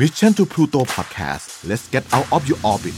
[0.00, 2.96] Mission to Pluto Podcast let's get out of your orbit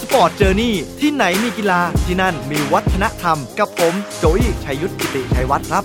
[0.00, 5.84] Sport Journey ที่ไหนมีกีฬาที่นั่นมีวัฒนธรรม กับผมโจอี้ชัยยุทธกิติชัยวัฒน์ครับ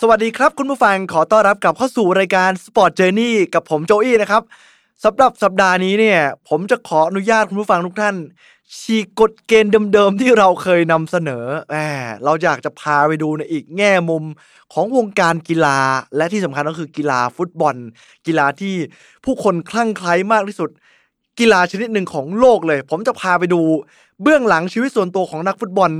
[0.00, 4.42] สวัสดีครับคุณผู้ฟังขอต้อนรับกลับเข้าสู่รายการ Sport Journey กับผมโจอี้นะครับ
[5.04, 8.16] สำหรับสัปดาห์นี้เนี่ย ผมจะขออนุญาตคุณผู้ฟังทุกท่าน
[8.76, 11.76] ฉีกกฎเกณฑ์เดิมๆที่เราเคยนำเสนอแหม
[12.24, 14.24] เราอยากจะพาไปดูในอีกแง่มุม
[14.72, 15.78] ของวงการกีฬา
[16.16, 17.76] และที่สำคัญก็คือกีฬาฟุตบอล
[18.26, 18.74] กีฬาที่
[19.24, 20.70] ผู้คนคลั่งไคล้มากที่สุด
[21.38, 23.60] กีฬาชนิดหนึ่งของโลกเลย ผมจะพาไปดู
[24.22, 25.90] เบื้องหลังชีวิตส่วนตัวของนักฟุตบอล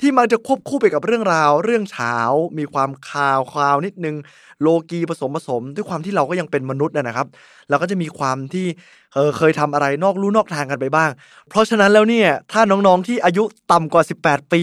[0.00, 2.14] ที่มักจะควบคู่ไปกับเรื่องราว เรื่องเช้า
[2.58, 4.16] มีความคาวคาวนิดนึง
[4.62, 7.26] โลกีผสมผสม ด้วยความที่เราก็ยังเป็นมนุษย์นะครับ
[7.68, 8.66] เราก็จะมีความที่
[9.14, 11.10] เออเคยทำอะไรนอกลู่นอกทางกันไปบ้าง
[11.48, 14.62] เพราะฉะนั้นแล้วเนี่ยถ้าน้องๆที่อายุต่ำกว่า 18 ปี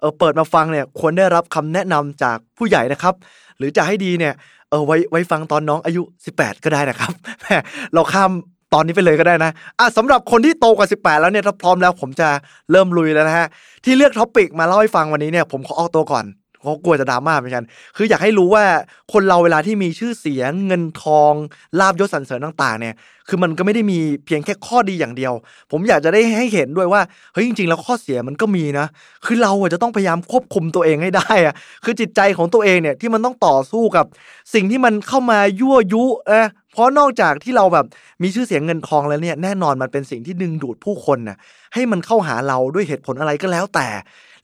[0.00, 3.14] เออเปิดมาฟังเนี่ยควรได้รับคำแนะนำจากผู้ใหญ่นะครับ
[3.58, 4.34] หรือจะให้ดีเนี่ย
[4.70, 6.02] เออไว้ไว้ฟังตอนน้องอายุ
[6.34, 7.46] 18 ก็ได้นะครับแม
[7.94, 8.30] เราข้าม
[8.74, 12.28] ตอนนี้ไปเลยก็ได้นะอะสำหรับคนที่โตกว่า 18 แล้วเนี่ยถ้าพร้อมแล้วผมจะ
[12.70, 13.46] เริ่มลุยแล้วนะฮะ
[13.84, 16.24] ที่เลือกท็อปิกมาเล่าให้ฟังวันนี้เนี่ยผมขอออกตัวก่อน
[16.62, 17.64] เขากลัวจะดราม่าเหมือนกัน
[17.96, 18.64] คืออยากให้รู้ว่า
[19.12, 21.32] คนเราเวลาที่มีชื่อเสียงเงินทอง
[21.80, 22.94] ลาบยศสรรเสริญต่าง ๆ เนี่ย
[23.28, 25.32] คือมันก็ไม่ได้มีเพียงแค่ข้อดีอย่างเดียว
[25.70, 27.00] ผมอยากจะได้ให้เห็นด้วยว่า
[27.32, 28.86] เฮ้ยจริง ๆ แล้วข้อเสียมันก็มีนะ
[29.26, 34.06] คือเราอะจะต้องพยายามควบคุมตัวเองให้ได้อะคือจิตใจของตัวเองเนี่ยที่มันต้องต่อสู้กับ
[34.54, 37.86] สิ่งที่มันเข้ามายั่วยุเอะเพราะนอกจากที่เราแบบ
[38.22, 41.36] มีชื่อเสียงเงินทองแล้วเนี่ยแน่นอนมันเป็นสิ่งที่ดึงดูดผู้คนน่ะ
[41.74, 43.88] ให้มันเข้าหาเราด้วยเหตุผลอะไรก็แล้วแต่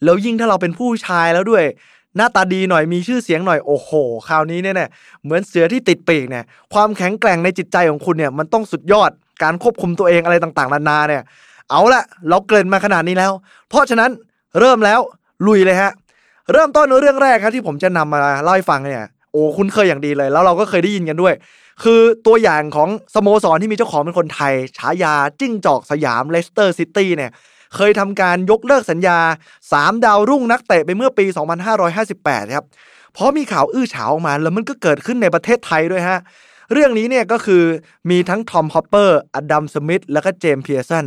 [0.04, 1.64] แล้วยิ่งถ้าเราเป็นผู้ชายแล้วด้วย
[2.16, 3.90] หน้าตาดีหน่อยมีชื่อเสียงหน่อยโอ้โห
[4.28, 4.88] คราวนี้เนี่ย
[5.24, 9.10] เหมือนเสือที่ติดปีกเนี่ยความแข็งแกร่งในจิตใจของคุณเนี่ยมันต้องสุดยอด
[9.42, 11.22] การควบคุมตัวเองอะไรต่างๆนานาเนี่ย
[11.70, 13.32] เอาละเราเกริ่นมาขนาดนี้แล้ว
[13.68, 14.10] เพราะฉะนั้น
[14.60, 15.00] เริ่มแล้ว
[15.46, 15.92] ลุยเลยฮะ
[16.52, 21.34] เริ่มต้นเรื่องแรกครับที่ผมจะนำมาเล่าให้ฟังเนี่ยโอ้คุณเคยอย่างดีเลย แล้วเราก็เคยได้ยินกันด้วย
[21.82, 27.30] คือตัวอย่างของสโมสรที่มีเจ้าของเป็นคนไทยฉายาจิ้งจอกสยามเลสเตอร์ซิตี้เนี่ย
[27.76, 29.18] เคยทำการยกเลิกสัญญา
[29.62, 31.24] 3 ดาวรุ่งนักเตะไปเมื่อปี
[31.90, 32.66] 2558 ครับ
[33.12, 36.20] เพราะมีข่าวอื้อฉาวออกมาแล้วมันก็เกิดขึ้นในประเทศไทยด้วยฮะ
[36.72, 37.62] เรื่องนี้เนี่ยก็คือ
[38.10, 41.06] มีทั้งทอมฮอปเปอร์อดัมสมิธแล้วก็เจมส์เพียร์สัน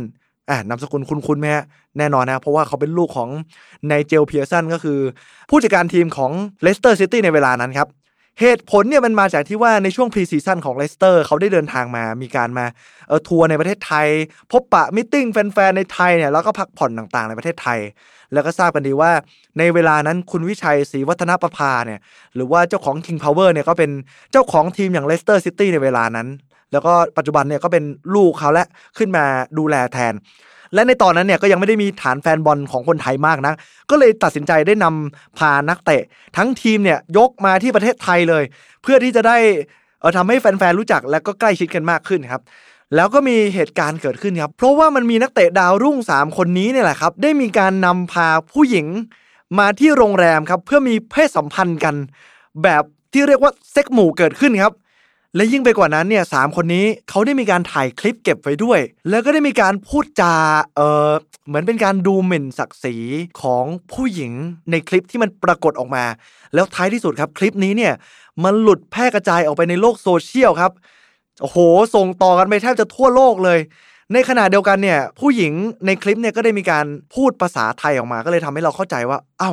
[0.50, 1.64] อ่านามสกุลคุ้นๆไหมฮะ
[1.98, 3.28] แน่นอนนะเพราะว่าเขาเป็นลูกของ
[3.86, 4.98] ไนเจลเพียร์สันก็คือ
[5.50, 6.30] ผู้จัดการทีมของ
[6.62, 7.88] เลสเตอร์ซิตี้ในเวลานั้นครับ
[8.40, 12.66] เหตุผลเนี่ยมันมาจากที่ว่าในช่วง pre-season ของเลสเตอร์เขาได้เดินทางมา มีการมา
[13.08, 14.06] เออทัวร์ในประเทศไทย
[14.52, 17.78] พบปะ meeting แฟนๆในไทยเนี่ยแล้วก็พักผ่อนต่างๆ ในประเทศไทย
[18.32, 19.12] แล้วก็ทราบกันดีว่า
[19.58, 22.00] ในเวลานั้นคุณวิชัยศรีวัฒนประภาเนี่ย
[22.34, 23.90] หรือว่าเจ้าของ King Power เนี่ยก็เป็น
[24.32, 26.28] เจ้าของทีมอย่างเลสเตอร์ซิตี้ในเวลานั้น
[26.72, 27.84] แล้วก็ปัจจุบันเนี่ยก็เป็น
[28.14, 28.66] ลูกเขาและ
[28.98, 29.24] ขึ้นมา
[29.58, 30.14] ดูแลแทน
[30.74, 33.54] และในตอนนั้นเนี่ยก็ยังไม่ได้มีฐานแฟนบอลของคนไทยมากนะ
[33.90, 36.02] ก็เลยตัดสินใจได้นำพานักเตะ
[36.36, 38.44] ทั้งทีมเนี่ยยกมาที่ประเทศไทยเลย
[38.82, 39.36] เพื่อที่จะได้
[40.00, 42.42] เออทำให้แฟนๆรู้จักและก็ใกล้ชิดกันมากขึ้นครับ
[42.94, 48.86] แล้วก็มีเหตุการณ์เกิดขึ้นครับ เพราะว่ามันมีนักเตะดาวรุ่ง 3 คนนี้เนี่ยแหละครับ ได้มีการนำพาผู้หญิง
[49.58, 51.94] มาที่โรงแรมครับ เพื่อมีเพศสัมพันธ์กัน
[52.62, 54.72] แบบที่เรียกว่าเซ็กหมู่เกิดขึ้นครับ
[55.36, 58.80] และยิ่งไปกว่านั้นเนี่ยสามคนนี้เขาได้มีการถ่ายคลิปเก็บไว้ด้วย
[59.10, 60.34] แล้วก็ได้มีการพูดจา
[60.76, 61.10] เออ
[61.46, 62.96] เหมือนเป็นการดูหมิ่นศักดิ์ศรี
[63.42, 64.32] ของผู้หญิง
[64.70, 66.04] ในคลิปที่มันปรากฏออกมา
[66.54, 67.92] แล้วท้ายที่สุดครับคลิปนี้เนี่ย
[68.44, 70.72] มันหลุดแพร่กระจายออกไปในโลกโซเชียลครับ
[71.40, 71.58] โอ้โห
[71.94, 73.58] ส่งต่อกันไปแทบจะทั่วโลกเลย
[74.12, 75.52] ในขณะเดียวกันเนี่ยผู้หญิง
[75.86, 79.52] ในคลิปเนี่ยก็ได้มีการพูดภาษาไทยออกมา ก็เลยทำให้เราเข้าใจว่า เอ้า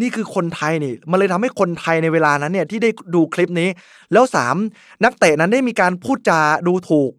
[0.00, 3.68] นี่คือคนไทยนี่มันเลยทำให้คนไทยในเวลานั้นเนี่ยที่ได้ดูคลิปนี้
[4.12, 4.56] แล้วสาม
[5.04, 7.12] นักเตะนั้นได้มีการพูดจาดูถูก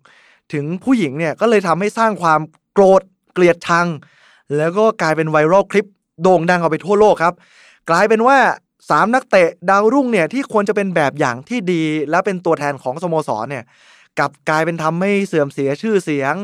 [0.54, 2.40] ถึงผู้หญิงเนี่ยก็เลยทำให้สร้างความ
[2.74, 3.02] โกรธ
[3.34, 3.88] เกลียดชัง
[4.58, 5.88] แล้วก็กลายเป็นไวรัลคลิป
[6.22, 7.34] โด่งดังออกไปทั่วโลกครับ
[7.90, 8.38] กลายเป็นว่า
[8.90, 13.64] สามนักเตะดาวรุ่งเนี่ยที่ควรจะเป็นแบบอย่างที่ดี และเป็นตัวแทนของสโมสรเนี่ย
[14.20, 16.36] กลับกลายเป็นทำให้เสื่อมเสียชื่อเสียง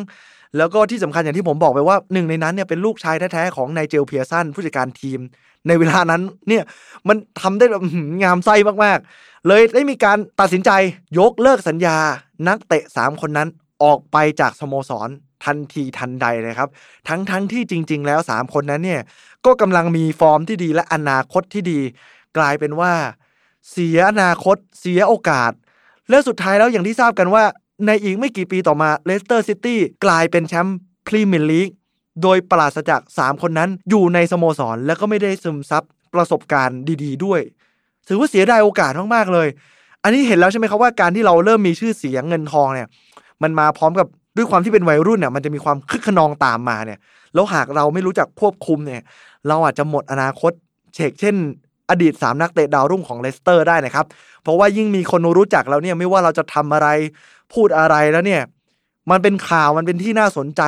[0.57, 5.19] แล้วก็ที่สำคัญอย่างที่ผมบอกไปว่าหนึ่งในนั้นเนี่ยเป็นลูกชายแท้ๆของนายเจลเพียร์สันผู้จัดการทีม
[5.67, 6.63] ในเวลานั้นเนี่ย
[7.07, 7.83] มันทำได้แบบ
[8.23, 10.71] งามไส้มากๆ เลยได้มีการตัดสินใจ
[11.19, 11.97] ยกเลิกสัญญา
[12.47, 13.47] นักเตะ 3 คนนั้น
[13.83, 15.09] ออกไปจากสโมสร
[15.45, 16.69] ทันทีทันใดเลยครับ
[17.07, 19.01] ทั้งทั้งที่จริง ๆ แล้ว 3 คนนั้นเนี่ย
[19.45, 21.79] ก็กำลังมีฟอร์มที่ดีและอนาคตที่ดี
[22.37, 22.93] กลายเป็นว่า
[23.71, 25.51] เสียอนาคต เสียโอกาส
[26.09, 27.43] และสุดท้ายแล้วอย่างที่ทราบกันว่า
[27.85, 30.77] ในอีกไม่กี่ปีต่อมาเลสเตอร์ซิตี้กลายเป็นแชมป์
[31.07, 31.69] พรีเมียร์ลีก
[32.21, 35.83] โดยปราศจาก 3 คนนั้นอยู่ในสโมสร แล้วก็ไม่ได้ซึมซับ
[36.13, 37.41] ประสบการณ์ดี ๆ ด้วย
[38.07, 39.47] ถือว่าเสียดายโอกาสมากๆเลย
[40.03, 42.87] อันนี้เห็นแล้วใช่ไหมครับว่าการที่เราเริ่มมีชื่อเสียงเงินทองเนี่ย
[43.43, 44.07] มันมาพร้อมกับ
[44.37, 46.99] ด้วยความที่เป็นวัยรุ่นเนี่ยมันจะมีความคึกคะนองตามมาเนี่ย
[47.33, 49.01] แล้วหากเราไม่รู้จักควบคุมเนี่ย
[49.47, 50.51] เราอาจจะหมดอนาคต
[50.93, 51.35] เฉกเช่น
[51.89, 54.05] อดีต 3 นักเตะดาวรุ่งของเลสเตอร์ได้นะครับ
[54.43, 56.87] เพราะว่ายิ่งมีคนรู้จักแล้วเนี่ยไม่ว่าเราจะทำอะไร
[57.53, 58.41] พูดอะไรแล้วเนี่ย
[59.11, 60.61] มันเป็นข่าวมันเป็นที่น่าสนใจ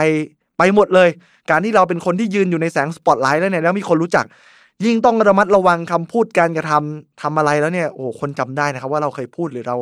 [0.57, 1.09] ไปหมดเลย
[1.49, 4.25] การที่เราเป็นคนที่ยืนอยู่ในแสงสปอตไลท์แล้วเนี่ยแล้วมีคนรู้จัก
[4.85, 9.75] ยิ่งต้องระมัดระวังคำพูดการกระทำทำอะไรแล้วเนี่ยโอ้คนจำได้นะครับ ว่าเราเคยพูดหรือเรา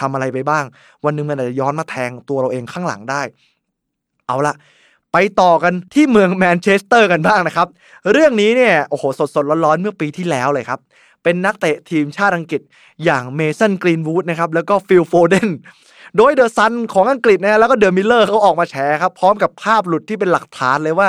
[0.00, 0.64] ทำอะไรไปบ้าง
[1.04, 3.22] วันหนึ่งมันอาจจะย้อนมาแทงตัวเราเองข้างหลังได้
[4.26, 4.54] เอาละ
[5.12, 7.68] ไปต่อกันที่เมืองแมนเชสเตอร์กันบ้างนะครับ
[8.12, 10.80] เรื่องนี้เนี่ยโอ้โหสดสดๆร้อนๆเมื่อปีที่แล้วเลยครับ
[11.22, 12.62] เป็นนักเตะทีมชาติอังกฤษ
[13.04, 15.48] อย่างเมสันกรีนวูดนะครับแล้วก็ฟิลโฟเดน
[16.16, 21.08] โดย The Sun ของอังกฤษนะแล้วก็ The Mirror เขาออกมาแฉครับพร้อมกับภาพหลุดที่เป็นหลักฐานเลยว่า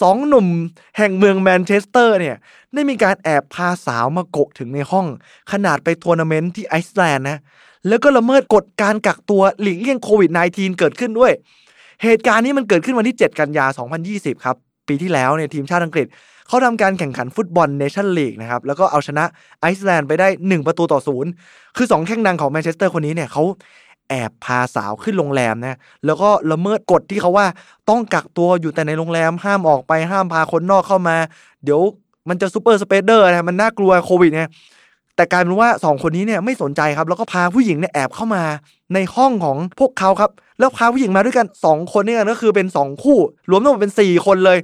[0.00, 0.46] สองหนุ่ม
[0.98, 2.36] แห่งเมืองแมนเชสเตอร์เนี่ย
[2.74, 5.06] ได้มีการแอบพาสาวมากกถึงในห้อง
[5.52, 7.38] ขนาดไปทัวร์นาเมนต์ที่ไอซ์แลนด์นะ
[7.88, 11.32] แล้วก็ละเมิดกฎการกักตัวหลีกเลี่ยงโควิด -19 เกิดขึ้นด้วย
[12.02, 13.66] เหตุการณ์นี้มันเกิดขึ้นวันที่ 7 กันยา
[14.04, 14.56] 2020 ครับ
[14.88, 16.06] ปีที่แล้วเนี่ยทีมชาติอังกฤษ
[16.48, 19.24] เขาทำการแข่งขันฟุตบอล Nations League นะครับแล้วก็เอาชนะ
[19.60, 21.30] ไอซ์แลนด์ไปได้ 1 ประตูต่อศูนย์
[21.76, 23.42] คือ2แข้งดังของแมนเชสเตอร์คนนี้เนี่ยเขา
[24.08, 27.46] แอบพาสาวขึ้นโรงแรมนะแล้วก็ละเมิดกฎที่เขาว่า
[27.88, 31.16] ต้องกักตัวอยู่แต่ในโรงแรมห้ามออกไปห้ามพาคนนอกเข้ามา
[31.64, 31.80] เดี๋ยว
[32.28, 34.50] มันจะ super spreader นะมันน่ากลัวโควิดเนี่ย
[35.16, 38.42] แต่กลายเป็นว่า 2 คนนี้เนี่ยไม่สนใจครับ แล้วก็พาผู้หญิงเนี่ยแอบเข้ามา
[38.94, 43.18] ในห้องของพวกเขาครับ แล้วพาผู้หญิงมาด้วยกัน 2 คนเนี่ยก็คือเป็น 2 คู่
[43.50, 44.58] รวมทั้งหมดเป็น 4 คนเลย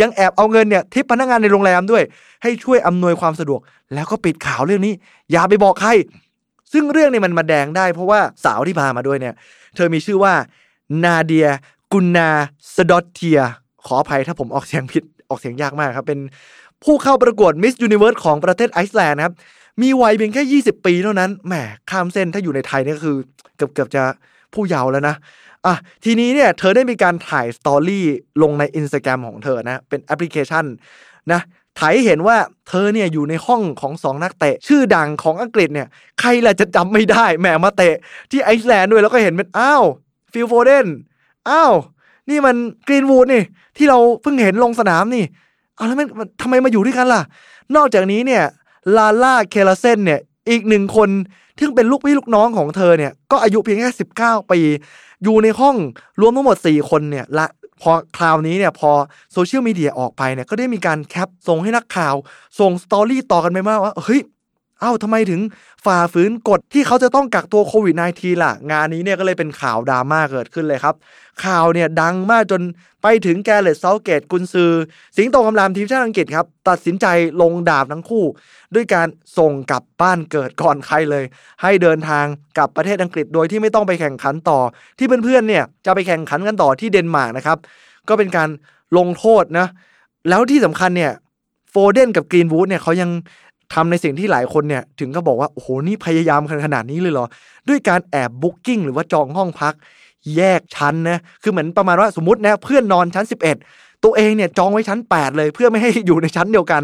[0.00, 2.02] ยังแอบเอาเงินเนี่ยทิปพนักงานในโรงแรมด้วย
[2.42, 3.60] ให้ช่วยอำนวยความสะดวก
[3.94, 4.92] แล้วก็ปิดข่าวเรื่องนี้
[5.32, 5.90] อย่าไปบอกใคร
[6.72, 9.34] ซึ่งเรื่องนี้มันมาแดงได้ เพราะว่าสาวที่พามาด้วยเนี่ย
[9.76, 10.32] เธอมีชื่อว่า
[11.04, 11.48] นาเดีย
[11.92, 12.30] กุนนาร์
[12.74, 13.40] สดอตเทีย
[13.86, 16.20] ขออภัยถ้าผมออกเสียงผิดออกเสียงยากมากครับ เป็น
[16.84, 19.34] ผู้เข้าประกวดมิสยูนิเวิร์สของประเทศไอซ์แลนด์นะครับ
[19.82, 21.54] มีวัยเพียงแค่ 20 ปีเท่านั้น แหม
[21.90, 23.16] ข้ามเส้นถ้าอยู่ในไทยนี่ก็คือ
[23.56, 24.02] เกือบเกือบจะ
[24.54, 25.16] ผู้เยาว์แล้วนะ
[25.66, 25.74] อะ
[26.04, 28.04] ทีนี้เนี่ยเธอได้มีการถ่าย story
[28.42, 30.64] ลงใน Instagram ของเธอนะ เป็นแอปพลิเคชัน
[31.32, 31.40] นะ
[31.78, 32.36] ถ่ายเห็นว่า
[32.68, 35.88] เธอเนี่ยอยู่ในห้องของสองนักเตะ ชื่อดังของอังกฤษเนี่ย
[36.20, 37.94] ใครล่ะจะจำไม่ได้แหมมาเตะ
[38.30, 39.84] ที่ไอซ์แลนด์ด้วยแล้วก็เห็นเป็นอ้าว
[40.32, 40.86] ฟิลโฟเดน
[41.50, 41.72] อ้าว
[42.30, 42.56] นี่มัน
[42.88, 43.42] กรีนวูดนี่
[43.76, 45.24] ที่เราเพิ่งเห็นลงสนามนี่
[45.76, 47.22] เอาแล้วมันมันทำไมมาอยู่ด้วยกันล่ะ
[47.76, 48.44] นอกจากนี้เนี่ย
[48.96, 50.20] ลาร่าเคลาเซนเนี่ย
[50.50, 51.10] อีกหนึ่งคน
[51.56, 53.90] ที่เป็นลูกพี่ลูกน้องของเธอเนี่ย ก็อายุเพียงแค่
[54.22, 54.60] 19ปี
[55.24, 55.76] อยู่ในห้อง
[56.20, 57.46] รวมทั้งหมด4คนเนี่ยละ
[57.82, 58.90] พอคราวนี้เนี่ยพอ
[59.32, 62.14] โซเชียลมีเดียออกไปเนี่ยก็ได้มีการ cap ส่งให้นักข่าว
[62.60, 64.20] ส่ง story ต่อกันไปมากว่าเฮ้ย
[64.82, 65.40] อ้าทำไมถึง
[65.84, 70.94] ฝ่าฝืนกฎที่เขาจะต้องกักตัวโควิด -19 ล่ะ งานนี้เนี่ยก็เลยเป็นข่าวดราม่าเกิดขึ้นเลยครับ
[71.44, 72.62] ข่าวเนี่ยดังมากจน
[73.02, 74.72] ไปถึงแกเร็ธเซาธ์เกตกุนซือ
[75.16, 77.06] สิงโตคำรามทีมชาติอังกฤษครับ ตัดสินใจ
[77.40, 78.24] ลงดาบทั้งคู่
[78.74, 81.24] ด้วยการส่งกลับบ้านเกิดก่อนใครเลย
[81.62, 82.24] ให้เดินทาง
[82.56, 84.58] กลับประเทศอังกฤษโดยที่ไม่ต้องไปแข่งขันต่อ
[84.98, 87.58] ที่เพื่อนๆเนี่ยจะไปแข่งขันกันต่อที่เดนมาร์กนะครับ
[88.08, 88.48] ก็เป็นการ
[88.98, 89.66] ลงโทษนะ
[90.28, 91.12] แล้วที่สำคัญเนี่ย
[91.70, 93.10] โฟเดนกับกรีนวูดเนี่ยเขายัง
[93.74, 97.26] ทำในสิ่งที่หลายคนเนี่ยถึงก็บอกว่าโอ้โหนี่พยายามขนาดนี้เลยเหรอ
[97.68, 99.74] ด้วยการแอบ booking หรือว่าจองห้องพัก
[100.36, 103.26] แยกชั้นนะคือเหมือนประมาณว่าสมมตินะเพื่อนนอนชั้น
[103.64, 106.82] 11 ตัวเองเนี่ยจองไว้ชั้น 8 เลย เพื่อไม่ให้อยู่ในชั้นเดียวกัน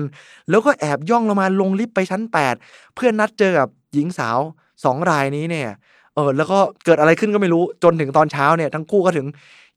[0.50, 2.22] แล้วก็แอบย่องลงมาลงลิฟต์ไปชั้น
[2.58, 4.38] 8 เพื่อนัดเจอกับหญิงสาว
[4.84, 5.68] สองรายนี้เนี่ย
[6.14, 9.26] เออแล้วก็เกิดอะไรขึ้นก็ไม่รู้จนถึงตอนเช้าเนี่ยทั้งคู่ก็ถึง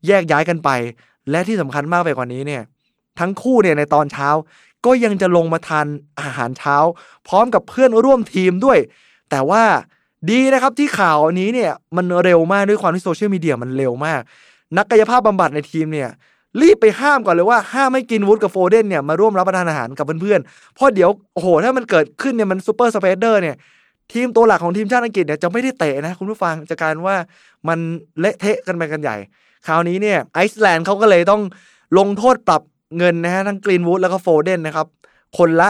[0.07, 0.69] แยกย้ายกันไป
[1.31, 2.61] และที่สำคัญมากไปกว่านี้เนี่ย
[3.19, 4.29] ทั้งคู่เนี่ยในตอนเช้า
[4.85, 5.87] ก็ยังจะลงมาทาน
[6.19, 6.75] อาหารเช้า
[7.27, 8.79] พร้อมกับเพื่อนร่วมทีมด้วย
[9.29, 9.63] แต่ว่า
[10.29, 14.21] ดีนะครับที่ข่าวนี้เนี่ยมันเร็วมากด้วยความที่โซเชียลมีเดียมันเร็วมาก
[14.77, 16.09] นักกายภาพบำบัดในทีมเนี่ย
[16.61, 23.55] รีบไปห้ามก่อนเลยว่าห้ามไม่กรีนวูดกับโฟเดนเนี่ยมาร่วมรับประทานอาหารกับเพื่อนๆ เพราะเดี๋ยวโอ้โหถ้ามันเกิดขึ้นเนี่ยมัน super spreader เนี่ย
[24.13, 27.17] ทีมตัวหลักของทีมชาติอังกฤษเนี่ยจะไม่ได้เตะนะคุณผู้ฟังจะกลายเป็นว่า
[27.67, 27.79] มัน
[28.19, 29.15] เละเทะกันไปกันใหญ่
[29.67, 31.41] คราวนี้เนี่ยไอซ์แลนด์เขาก็เลยต้อง
[31.97, 32.61] ลงโทษปรับ
[32.97, 34.87] เงินนะฮะทั้งกรีนวูดแล้วก็โฟเดนนะครับ
[35.37, 35.69] คนละ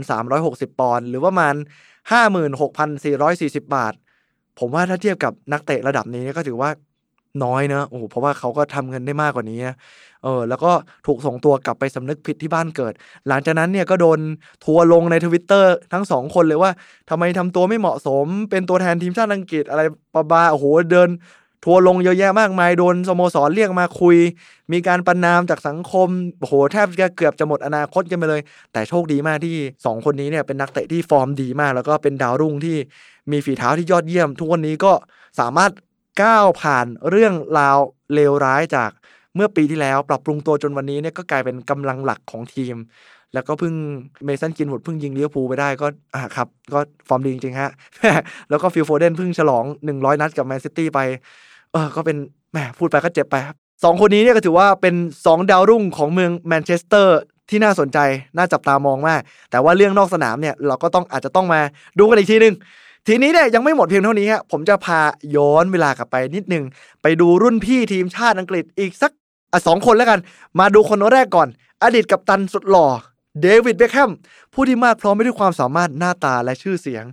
[0.00, 1.54] 1,360 ปอนด์หรือว่าประมาณ
[2.74, 3.92] 56,440 บาท
[4.58, 6.70] ผมว่าถ้าเทียบกับนักเตะระดับนี้ก็ถือว่า
[7.44, 9.76] น้อยเนะโอ้โหเพราะว่าเขาก็ทำเงินได้มากกว่านี้นะ
[10.22, 10.72] เออ แล้วก็
[11.06, 12.92] ถูกส่งตัวกลับไปสำนึกผิดที่บ้านเกิด
[13.28, 14.18] หลังจากนั้นเนี่ยก็โดน
[14.64, 16.70] ทัวร์ลงในทวิตเตอร์ทั้งสองคนเลยว่า
[17.10, 19.82] ทำไมทำตัวไม่เหมาะสม เป็นตัวแทนทีมชาติอังกฤษอะไร
[20.14, 21.08] ปะวะโอ้โหเดิน
[21.64, 24.16] ทัวร์ลงเยอะแยะมากมายโดนสโมสรเรียกมาคุย
[24.72, 28.40] มีการประณามจากสังคมโหแทบจะเกือบจะหมดอนาคตกันไปเลย
[28.72, 32.76] แต่โชคดีมากที่ 2 คนนี้เนี่ยเป็นนักเตะที่ฟอร์มดีมาก แล้วก็เป็นดาวรุ่งที่
[33.30, 34.92] มีฝีเท้าที่ยอดเยี่ยม ทุกวันนี้ก็
[35.40, 35.72] สามารถ
[36.22, 37.78] ก้าวผ่านเรื่องราว
[38.14, 38.90] เลวร้ายจาก
[39.34, 42.76] เมื่อปีที่แล้วปรับปรุงตัวจนวันนี้เนี่ยก็กลายเป็นกำลังหลักของทีม
[43.34, 43.74] แล้วก็เพิ่ง
[44.24, 46.78] เมสันกรีนวูดเพิ่งยิงลิเวอร์พูลไปได้ก็อ่าครับ ก็
[47.08, 47.70] ฟอร์มดีจริงๆฮะ
[48.50, 51.00] แล้วก็ฟิลโฟเดนเพิ่งฉลอง 100 นัดกับแมนซิตี้ไป
[51.72, 52.16] เออก็เป็น
[52.52, 57.18] แหมพูดไปก็เจ็บไปครับสองคนนี้เนี่ยก็ถือว่าเป็น2ดาวรุ่งของเมืองแมนเชสเตอร์
[57.50, 57.98] ที่น่าสนใจ
[58.36, 61.60] น่าจับตามองมาก แต่ว่าเรื่องนอกสนามเนี่ยเราก็ต้องอาจจะต้องมา
[61.98, 62.54] ดูกันอีกทีนึง
[63.06, 65.00] ทีนี้เนี่ยยังไม่หมดเพียงเท่านี้ฮะผมจะพา
[65.36, 66.64] ย้อนเวลากลับไปนิดนึง
[67.02, 69.12] ไปดูรุ่นพี่ทีมชาติอังกฤษอีกสัก
[69.52, 70.20] อะสองคนแล้วกัน
[70.58, 71.48] มาดูคนแรกก่อน
[71.82, 72.88] อดีตกัปตันสุดหล่อ
[73.42, 74.10] เดวิดเบคแฮม
[74.52, 77.04] ผู้ที่มากพร้อมไปด้วยความสามารถหน้าตาและชื่อเสียง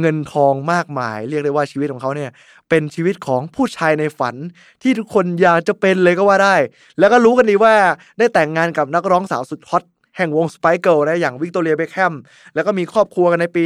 [0.00, 2.30] เงินทองมากมาย เรียกได้ว่าชีวิตของเขาเนี่ย
[2.68, 4.34] เป็นชีวิตของผู้ชายในฝัน
[4.82, 6.56] ที่ทุกคนอยากจะเป็นเลยก็ว่าได้
[6.98, 7.74] แล้วก็รู้กันดีว่า
[8.18, 9.84] ได้แต่งงานกับนักร้องสาวสุดฮอต
[10.16, 12.14] แห่งวงสไปซ์เกิร์ลนะอย่างวิกตอเรียเบคแฮม
[12.54, 13.62] แล้วก็มีครอบครัวกันในปี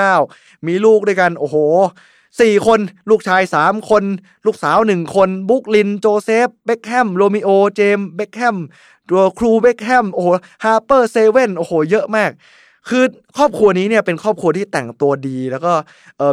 [0.00, 1.56] 1999 มีลูกด้วยกัน โอ้โห
[2.40, 4.04] สี่คนลูกชายสามคน
[4.46, 8.56] ลูกสาวหนึ่งคน บรู๊คลิน โจเซฟ เบคแฮม โรมิโอ เจมส์เบคแฮม
[9.08, 10.28] ตัวครูซเบคแฮม โอ้โห
[10.64, 12.30] ฮาร์เปอร์เซเว่น โอ้โห เยอะมาก
[12.88, 13.04] คือ
[13.38, 15.72] ครอบครัวนี้เนี่ยเป็นครอบครัวที่แต่งตัวดี แล้วก็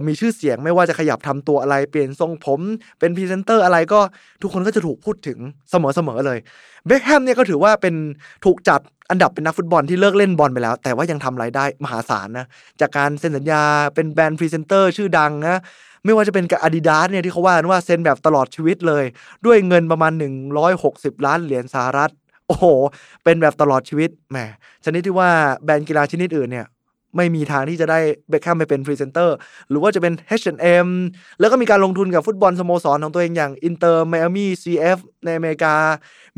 [0.07, 2.59] มีชื่อเสียงไม่ว่าจะขยับทำตัวอะไรเปลี่ยนทรงผม
[2.99, 3.99] เป็นพรีเซนเตอร์อะไรก็
[4.41, 5.75] ทุกคนก็จะถูกพูดถึงเส
[6.07, 6.39] มอๆเลย
[6.85, 7.95] เบคแฮมเนี่ยก็ถือว่าเป็น
[8.45, 12.45] ถูกจัดอันดับเป็นนักฟุตบอลที่เลิกเล่นบอลไปแล้ว แต่ว่ายังทำรายได้มหาศาลนะ
[12.81, 13.63] จากการเซ็นสัญญา
[13.95, 15.61] เป็นแบรนด์พรีเซนเตอร์ชื่อดังนะ
[16.05, 19.03] ไม่ว่าจะเป็นกับ Adidas เนี่ยที่เขาว่ากันว่าเซ็นแบบตลอดชีวิตเลย
[19.45, 20.11] ด้วยเงินประมาณ
[20.69, 22.11] 160 ล้านเหรียญสหรัฐ
[22.47, 22.65] โอ้โห
[23.23, 24.37] เป็นแบบตลอดชีวิตแหม
[24.85, 25.29] ชนิดที่ว่า
[25.63, 26.67] แบรนด์กีฬาชนิดอื่นเนี่ย
[27.17, 29.35] ไม่มีทางที่จะได้เบคแฮมไปเป็นพรีเซนเตอร์
[29.69, 30.87] หรือว่าจะเป็น H&M
[31.39, 35.73] แล้วก็มีการลงทุนกับฟุตบอลสโมสรของตัวเองอย่างอินเตอร์ไมอามี่ CF ในอเมริกา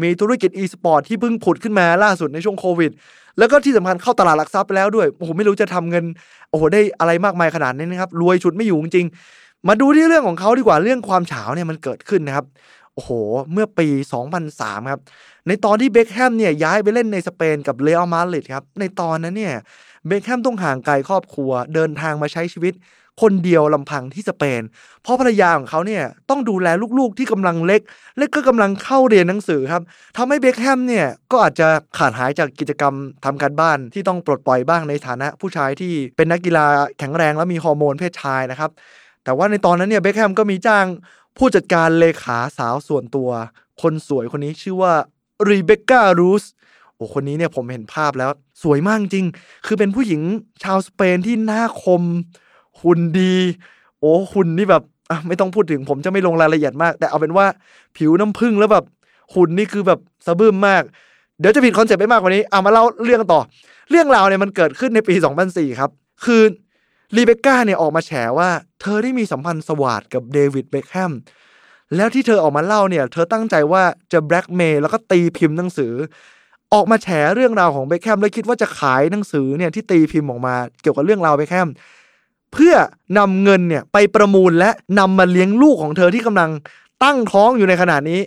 [0.01, 2.91] มีธุรกิจ e-sport ที่เพิ่งผุดขึ้นมาล่าสุดในช่วงโควิด
[3.37, 6.05] แล้วก็ที่สำคัญเข้าตลาดหลักทรัพย์ไปแล้วด้วย โอ้โห ไม่รู้จะทำเงิน
[6.49, 9.07] โอ้โห ได้อะไรมากมายขนาดนี้นะครับ รวยชุดไม่อยู่จริง
[9.67, 12.45] มาดูที่เรื่องของเขาดีกว่าเรื่องความเฉาเนี่ยมันเกิดขึ้นนะครับ
[12.95, 13.11] โอ้โห
[13.53, 13.87] เมื่อปี
[14.39, 15.01] 2003 ครับ
[15.47, 19.55] ในตอนที่เบคแฮมเนี่ยย้ายไปเล่นในสเปนกับเรอัลมาดริดครับ ในตอนนั้นเนี่ย
[20.07, 22.73] เบคแฮมต้องห่างไกลครอบครัว เดินทางมาใช้ชีวิต
[23.21, 24.61] คนเดียวลำพังที่สเปน
[25.03, 26.67] เพราะภรรยาของเขาเนี่ยต้องดูแล
[26.99, 27.81] ลูกๆที่กำลังเล็ก
[28.17, 29.83] และก็กำลังเข้าเรียนหนังสือครับ
[30.17, 32.93] ทำให้เบคแฮมเนี่ยก็อาจจะขาดหายจากกิจกรรม
[33.25, 36.65] ทำการบ้านที่ต้องปลดปล่อยบ้างในฐานะผู้ชายที่เป็นนักกีฬา
[36.99, 38.71] แข็งแรงและมีฮอร์โมนเพศชายนะครับ
[39.23, 40.85] แต่ว่าในตอนนั้นเนี่ยเบคแฮมก็มีจ้าง
[41.37, 43.29] ผู้จัดการเลขาสาวส่วนตัว
[43.81, 44.93] คนสวยคนนี้ชื่อว่า
[45.49, 46.43] รีเบคก้ารูส
[46.95, 48.31] โอ้คนนี้เนี่ยผมเห็นภาพแล้ว
[48.63, 49.25] สวยมากจริง
[49.65, 50.21] คือเป็นผู้หญิง
[50.63, 52.03] ชาวสเปนที่หน้าคม
[52.81, 53.35] หุ่นดี
[53.99, 54.83] โอ้หุ่นนี่แบบ
[55.27, 57.45] ไม่ต้องพูดถึงผมจะไม่ลงรายละเอียดมาก แต่เอาเป็นว่า
[57.97, 58.85] ผิวน้ำผึ้งแล้วแบบ
[59.35, 60.83] หุ่นนี่คือแบบสะบึมมาก
[61.39, 63.41] เดี๋ยวจะผิดคอนเซ็ปต์ไปมากกว่านี้เอามาเล่าเรื่องต่อ
[63.89, 65.15] เรื่องราวเนี่ยมันเกิดขึ้นในปี
[65.47, 65.91] 2004 ครับ
[66.25, 66.41] คือ
[67.15, 68.49] รีเบคก้าเนี่ยออกมาแฉว่า
[68.81, 71.13] เธอได้มีสัมพันธ์สวาทกับเดวิดเบคแฮม
[71.95, 75.93] แล้วที่เธอออกมาเล่าเนี่ย เธอตั้งใจว่าจะแบล็กเมล์แล้วก็ตีพิมพ์หนังสือ
[76.73, 81.69] ออกมาแฉเรื่องราวของเบคแฮมแล้วคิดว่าจะขายหนังสือเนี่ยที่ตีพิมพ์ออกมาเกี่ยวกับเรื่องราวเบคแฮม
[82.53, 82.75] เพื่อ
[83.17, 84.69] นำเงินเนี่ยไปประมูลและ
[84.99, 86.49] นำมาเลี้ยงลูกของเธอที่กำลัง
[87.03, 88.21] ตั้งท้องอยู่ในขณะนี้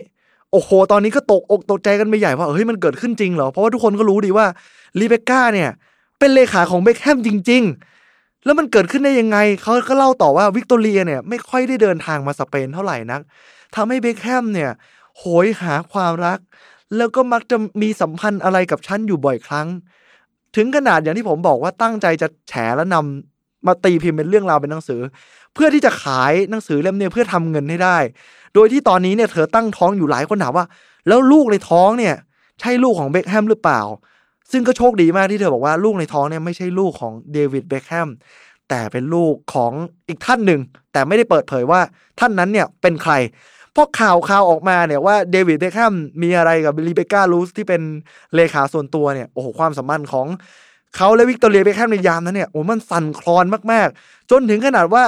[0.51, 4.45] โอ้โห ตอนนี้ก็ตกอกตกใจกันไปใหญ่ว่าเฮ้ยมันเกิดขึ้นจริงเหรอ เพราะว่าทุกคนก็รู้ดีว่า
[4.99, 5.69] รีเบคก้าเนี่ย
[6.19, 7.98] เป็นเลขาของเบคแฮมจริง ๆ
[8.45, 13.21] แล้วมันเกิดขึ้นได้ยังไง เขาก็เล่าต่อว่าวิกตอเรียเนี่ยไม่ค่อยได้เดินทางมาสเปนเท่าไหร่นัก
[13.75, 14.71] ทำให้เบคแฮมเนี่ย
[15.17, 16.39] โหยหาความรัก
[16.97, 19.67] แล้วก็มักจะมีสัมพันธ์อะไรกับฉันอยู่บ่อยครั้ง
[20.55, 25.01] ถึงขนาดอย่างที่ผมบอกว่าตั้งใจจะแฉและนำมาตีพิมพ์เป็นเรื่องราวเป็นหนังสือ
[25.53, 27.97] เพื่อที่จะขายหนังสือเล่มนี้เพื่อทำเงินให้ได้
[28.55, 30.65] โดยที่ตอนนี้เนี่ยเธอตั้งท้องอยู่หลายคนถามว่า
[31.07, 32.15] แล้วลูกในท้องเนี่ย
[32.59, 33.81] ใช่ลูกของเบคแฮมหรือเปล่า
[34.51, 38.09] ซึ่งก็โชคดีมากที่เธอบอกว่าลูกในท้องเนี่ยไม่ใช่ลูกของเดวิดเบคแฮม
[38.69, 39.71] แต่เป็นลูกของ
[40.09, 41.81] อีกท่านหนึ่ง แต่ไม่ได้เปิดเผยว่า
[42.19, 43.13] ท่านนั้นเนี่ยเป็นใคร
[43.73, 47.81] เพราะข่าวข่าวออกมาเนี่ยว่าเดวิดเบคแฮมมีอะไรกับรีเบคก้าลูสที่เป็น
[48.35, 50.27] เลขาส่วนตัวเนี่ยโอ้โหความสัมพันธ์ของ
[50.95, 55.03] เขาและวิกตอเรียเบคแฮมในยามนั้นเนี่ยโอ้มันสั่นคลอนมากๆ จนถึงขนาดว่า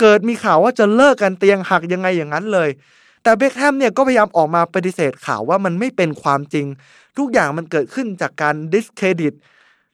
[0.00, 2.68] เกิดมีข่าวว่าจะเลิกกันเตียงหักยังไงอย่างนั้นเลย
[3.22, 6.66] แต่เบคแฮมเนี่ยก็พยายามออกมาปฏิเสธข่าวว่ามันไม่เป็นความจริง
[7.18, 9.32] ทุกอย่างมันเกิดขึ้นจากการดิสเครดิต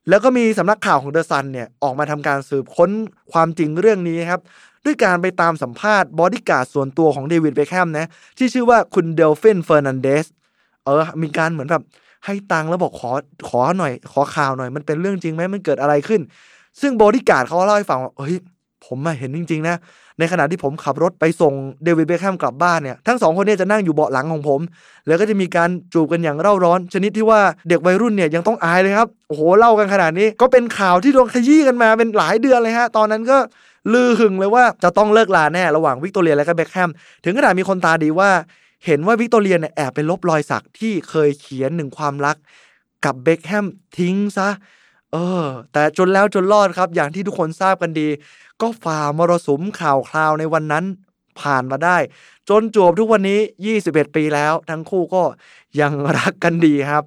[0.08, 2.90] แล้วก็มีสำนักข่าวของเดอะซันเนี่ยออกมาทำการสืบค้น
[3.32, 4.40] ความจริงเรื่องนี้ครับ
[4.84, 8.06] ด้วยการไปตามสัมภาษณ์บอดี้การ์ดส่วนตัวของเดวิดเบคแฮมนะ
[8.38, 10.26] ที่ชื่อว่าคุณเดลฟินเฟอร์นันเดส
[10.84, 11.82] เออมีการเหมือนแบบ
[12.25, 13.12] ให้ตังแล้วบอกขอ
[13.48, 16.20] ขอหน่อย ขอข่าวหน่อยมันเป็นเรื่องจริงไหมมันเกิดอะไรขึ้น
[16.80, 18.37] ซึ่งบอดี้การ์ดเขาเล่าให้ฟังว่าเฮ้ย
[18.87, 19.76] ผมมาเห็นจริง ๆ นะ
[20.18, 21.54] ในขณะที่ผมขับรถไปส่ง
[21.85, 24.61] เดวิดเบคแฮมกลับบ้านเนี่ย ทั้งสองคนเนี่ยจะนั่งอยู่เบาะหลังของผม
[25.06, 33.38] แล้วก็จะมีการจูบกันอย่างเร่าร้อน ชนิดที่ว่าเด็กวัยรุ่นเนี่ยยังต้องอายเลยครับ โอ้โห เล่ากันขนาดนี้ ก็เป็นข่าวที่โดนขยี้กันมาเป็นหลายเดือนเลยฮะ ตอนนั้นก็
[33.92, 36.90] ลือหึ่งเลยว่าจะต้องเลิกลาแน่ระหว่างวิกตอเรียและก็เบคแฮม
[37.25, 38.30] ถึงขนาดมีคนตาดีว่า
[38.87, 42.37] เห็นว่าวิกตอเรียเนี่ยแอบไปลบรอยสักที่เคยเขียนหนึ่งความรัก
[43.04, 43.66] กับเบคแฮม
[43.99, 44.49] ทิ้งซะ
[45.12, 48.09] เออ แต่จนแล้วจนรอดครับ อย่างที่ทุกคนทราบกันดี
[48.61, 50.85] ก็ฝ่ามรสุมข่าวคราวในวันนั้น
[51.41, 51.97] ผ่านมาได้
[52.49, 55.23] จนจวบทุกวันนี้ 21 ปีแล้ว ทั้งคู่ก็
[55.81, 57.05] ยังรักกันดีครับ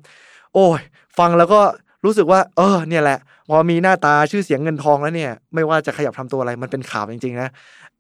[0.53, 0.81] โอ้ย
[1.17, 1.62] ฟังแล้วก็
[2.05, 7.50] รู้สึกว่า เออ เนี่ยแหละ พอมีหน้าตาชื่อเสียงเงินทองแล้วเนี่ย ไม่ว่าจะขยับทำตัวอะไรมันเป็นข่าวจริงๆนะ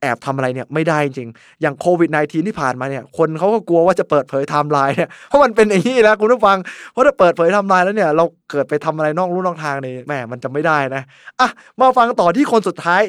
[0.01, 1.29] แอบทำอะไรเนี่ยไม่ได้จริง
[1.61, 6.57] อย่างโควิด -19 ที่ผ่านมาเนี่ย คนเขาก็กลัวว่าจะเปิดเผยไทม์ไลน์เนี่ย เพราะมันเป็นอย่างนี้นะคุณผู้ฟัง
[6.91, 11.03] เพราะถ้าเปิดเผยไทม์ไลน์แล้วเนี่ย เราเกิดไปทำอะไรนอกลู่นอกทางเนี่ยแหมมันจะไม่ได้นะ
[11.39, 13.01] อะ มาฟังต่อที่คนสุดท้าย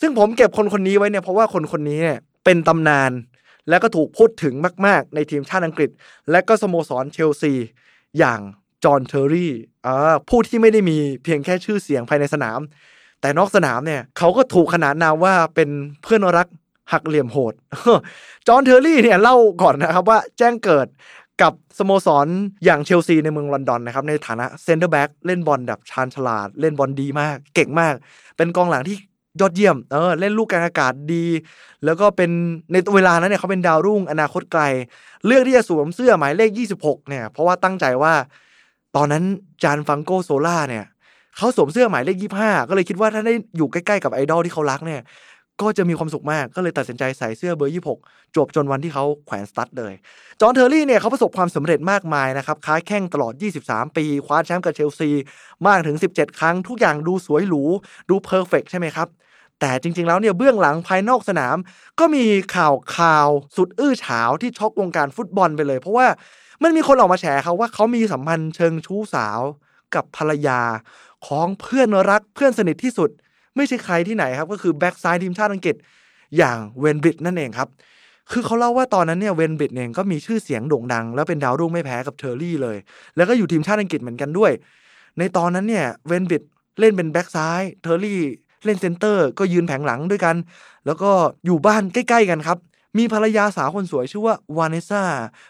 [0.00, 3.10] ซึ่งผมเก็บคนคนนี้ไว้เนี่ยเพราะว่าคนคนนี้เนี่ยเป็นตำนาน
[3.68, 4.54] และก็ถูกพูดถึง
[4.86, 5.90] มาก ๆ ในทีมชาติอังกฤษ
[6.30, 7.52] และก็สโมสรเชลซี
[8.18, 8.40] อย่าง
[8.84, 9.52] จอห์นเทอร์รี่
[10.28, 12.60] ผู้ที่ไม่ได้มีเพียงแค่ชื่อเสียงภายในสนาม
[13.20, 15.68] แต่นอกสนามเนี่ยเขาก็ถูกขนานนามว่าเป็น
[16.02, 16.48] เพื่อนรัก
[16.92, 17.54] หักเหลี่ยมโหด
[18.46, 20.86] จอห์นเทอร์รี่เนี่ยเล่าก่อนนะครับว่าแจ้งเกิด
[21.42, 22.26] กับสโมสร
[22.64, 27.94] อย่างเชลซีในเมืองลอนดอนนะครับในฐานะเซนเตอร์แบ็กเล่นบอลแบบชาญฉลาด เล่นบอลดีมาก เก่งมาก
[28.36, 28.96] เป็นกองหลังที่
[29.40, 31.26] ยอดเยี่ยมเออเล่นลูกกลางอากาศดี
[31.84, 32.30] แล้วก็เป็น
[32.72, 34.62] ในเวลานั้นเนี่ยเขาเป็นดาวรุ่งอนาคตไกล
[35.26, 38.14] เลือกที่จะสวมเสื้อหมายเลข 26เนี่ยเพราะว่าตั้งใจว่า
[38.96, 39.24] ตอนนั้น
[39.62, 40.84] จานฟรังโก้โซล่าเนี่ย
[41.36, 45.02] เขาสวมเสื้อหมายเลข25ก็เลยคิดว่าถ้าได้อยู่ใกล้ๆกับไอดอลที่เขารักเนี่ย
[45.62, 49.92] ก็จะมีความสุขมากก็เลยตัดสินใจใส่เสื้อเบอร์26จวบจนวันที่เขาแขวนสตั๊ดเลย
[50.40, 53.32] จอห์นเทอร์รี่เนี่ยเขาประสบความสำเร็จมากมายนะครับค้าแข่งตลอด
[53.64, 55.10] 23 ปี คว้าแชมป์กับเชลซี
[55.66, 57.62] มากถึง 17 ครั้งทุกอย่างดูสวยหรู
[58.10, 59.08] ดู perfect ใช่ไหมครับ
[59.60, 61.56] แต่จริง ๆ แล้วเนี่ยเบื้องหลังภายนอกสนาม
[61.98, 62.24] ก็มี
[62.56, 66.06] ข่าวข่าวสุดอื้อฉาวที่ช็อกวงการฟุตบอลไปเลย เพราะว่า
[66.62, 69.40] มันมีคนออกมาแฉเขาว่าเขามีสัมพันธ์เชิงชู้สาว
[69.94, 70.60] กับภรรยา
[71.26, 73.10] ของเพื่อนรักเพื่อนสนิทที่สุด
[73.56, 75.76] ไม่ใช่ใครที่ไหนครับก็คือแบ็กซ้ายทีมชาติอังกฤษ
[76.36, 77.68] อย่างเวนบริดจ์นั่นเองครับ
[78.32, 82.76] คือเขาเล่าว่าตอนนั้นเนี่ยเวนบริดจ์เองก็มีชื่อเสียงโด่งดัง แล้วเป็นดาวรุ่งไม่แพ้กับเทอร์รี่เลย
[83.16, 84.52] แล้วก็อยู่ทีมชาติอังกฤษเหมือนกันด้วย
[85.18, 86.42] ในตอนนั้นเนี่ยเวนบริดจ์
[86.80, 88.20] เล่นเป็นแบ็กซ้ายเทอร์รี่
[88.64, 90.36] เล่น center ก็ยืนแผงหลังด้วยกัน
[90.86, 91.10] แล้วก็
[91.46, 92.58] อยู่บ้านใกล้ ๆ กันครับ
[92.98, 95.02] มีภรรยาสาวคนสวยชื่อว่าวาเนสซา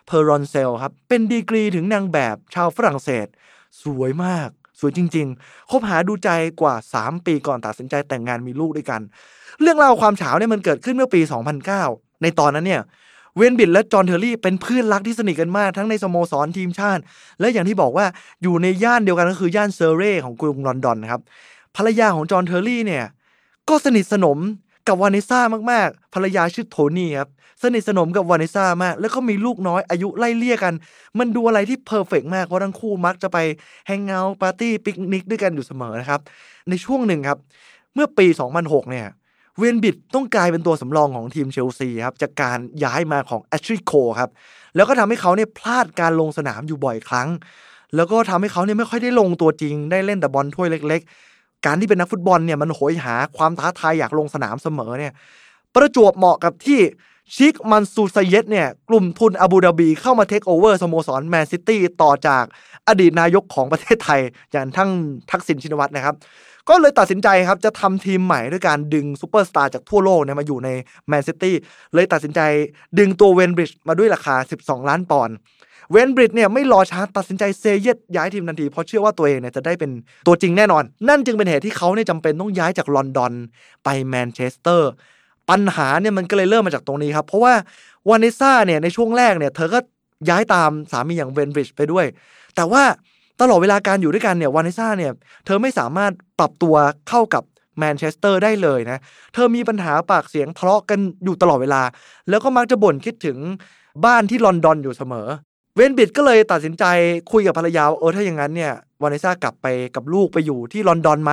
[0.06, 3.26] เพอร์รอนเซลครับ เป็นดีกรีถึงนางแบบชาวฝรั่งเศส
[3.82, 4.48] สวยมาก
[4.80, 6.30] สวยจริง ๆ คบหาดูใจ
[6.60, 9.00] กว่า 3 ปีก่อนตัดสินใจแต่งงานมีลูกด้วยกัน
[9.60, 11.20] เรื่องราวความฉาวเนี่ยมันเกิดขึ้นเมื่อปี
[11.72, 12.82] 2009 ในตอนนั้นเนี่ย
[13.36, 17.02] เวนบริดจ์และจอห์นเทอร์รี่เป็นเพื่อนรักที่สนิทกันมากทั้งในสโมสรทีมชาติ
[17.40, 18.06] และอย่างที่บอกว่า
[18.42, 21.20] อยู่ในย่านเดียวกันก็คือย่านเซอร์เร่ของกรุงลอนดอนครับ
[21.76, 23.04] ภรรยาของจอห์นเทอร์รี่เนี่ย
[23.68, 24.38] ก็สนิทสนม
[24.88, 25.40] กับวานิซ่า
[25.72, 27.30] มากๆ ภรรยาชื่อโทนี่ครับ
[27.62, 30.74] สนิทสนมกับวานิซ่ามาก แล้วก็มีลูกน้อยอายุไล่เลี่ยกัน
[31.18, 33.38] มันดูอะไรที่ perfect มากเพราะทั้งคู่มักจะไป
[33.86, 36.20] hang out ปาร์ตี้ปิกนิกด้วยกันอยู่เสมอนะครับ
[36.68, 37.38] ในช่วงหนึ่งครับ
[37.94, 38.26] เมื่อปี
[38.58, 39.06] 2006 เนี่ย
[39.58, 44.30] เวนบริดจ์ต้องกลายเป็นตัวสำรองของทีมเชลซีครับจากการย้ายมาของแอชลีย์โคลครับ
[44.76, 47.28] แล้วก็ทำให้เขาเนี่ยพลาดการลงสนามอยู่บ่อยครั้ง
[47.96, 51.10] แล้วก็ทำให้เขาเนี่ยไม่ค่อยได้ลงตัวจริง ได้เล่นแต่บอลถ้วยเล็กๆ
[51.64, 55.12] การที่เป็นนักฟุตบอลเนี่ยมันโหยหาความท้าทายอยากลงสนามเสมอเนี่ย
[55.74, 56.80] ประจวบเหมาะกับที่
[57.36, 62.44] ชีคมันซูร์ซาเยดเนี่ยกลุ่มทุนอาบูดาบีเข้ามาเทคโอเวอร์สโมสรแมนซิตี้ต่อจาก
[62.88, 64.20] อดีตนายกของประเทศไทย
[64.52, 64.90] อย่างท่าน
[65.30, 66.16] ทักษิณชินวัตรนะครับ
[66.68, 70.68] ก็เลยตัดสินใจครับจะทำทีมใหม่ด้วยการดึงซูเปอร์สตาร์จากทั่วโลกเนี่ยมาอยู่ใน
[71.08, 71.54] แมนซิตี้
[71.94, 72.40] เลยตัดสินใจ
[72.98, 75.34] ดึงตัวเวนบริดจ์มาด้วยราคา 12 ล้านปอนด์
[75.90, 79.90] เวนบริดจ์เนี่ยไม่รอช้าตัดสินใจ say yes ย้ายทีมทันที เพราะเชื่อว่าตัวเองเนี่ยจะได้เป็น
[80.26, 83.32] ตัวจริงแน่นอน นั่นจึงเป็นเหตุที่เขาเนี่ยจำเป็นต้องย้ายจากลอนดอน
[83.84, 84.90] ไปแมนเชสเตอร์
[85.50, 87.54] ปัญหาเนี่ยมันก็เลยเริ่มมาจากตรงนี้ครับ เพราะว่า
[88.08, 89.78] วานิซ่าเนี่ยในช่วงแรกเนี่ยเธอก็
[90.28, 92.06] ย้ายตามสามีอย่างเวนบริดจ์ไปด้วย
[92.56, 92.82] แต่ว่า
[93.40, 95.12] ตลอดเวลาการอยู่ด้วยกันเนี่ยวานิซ่าเนี่ย
[95.46, 96.74] เธอไม่สามารถปรับตัว
[97.08, 97.42] เข้ากับ
[97.78, 98.98] แมนเชสเตอร์ได้เลยนะ
[99.34, 101.82] เธอมีปัญหาปากเสียงทะเลาะกันอยู่ตลอดเวลา
[102.28, 103.38] แล้วก็มักจะบ่นคิดถึง
[104.04, 105.28] บ้านที่ลอนดอนอยู่เสมอ
[105.76, 106.84] เวนบิดก็เลยตัดสินใจ
[107.32, 111.32] คุยกับภรรยาเออถ้าอย่างนั้นเนี่ยวานิซ่ากลับไปกับลูกไปอยู่ที่ลอนดอนไหม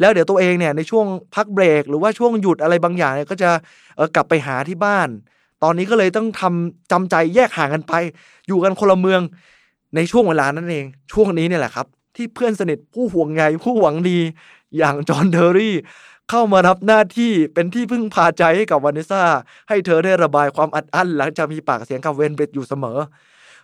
[0.00, 3.50] แล้วเดี๋ยวตัวเองเนี่ยในช่วงพักเบรก หรือว่าช่วงหยุดอะไรบางอย่างเนี่ยก็จะ
[3.96, 5.08] เออกลับไปหาที่บ้าน
[5.62, 7.92] ตอนนี้ก็เลยต้องทำจำใจแยกห่างกันไป
[8.48, 9.20] อยู่กันคนละเมือง
[9.96, 14.18] ในช่วงเวลานั้นเอง ช่วงนี้เนี่ยแหละครับ ที่เพื่อนสนิทผู้ห่วงใยผู้หวังดี
[14.78, 15.74] อย่างจอห์นเทอร์รี่
[16.30, 19.22] เข้ามารับหน้าที่เป็นที่พึ่งพาใจให้กับวานิซ่า
[19.68, 22.98] ให้เธอได้ระบายความอัดอั้นหลังจากมีปากเสียงกับเวนเบรดอยู่เสมอ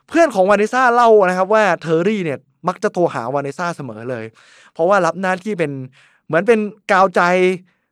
[0.08, 2.38] เพื่อนของวานิซ่าเล่านะครับว่าเทอร์รี่เนี่ย
[2.68, 4.24] มักจะโทรหาวานิซ่าเสมอเลย
[4.74, 5.72] เพราะว่ารับหน้าที่เป็น
[6.26, 6.58] เหมือนเป็น
[6.92, 7.22] กาวใจ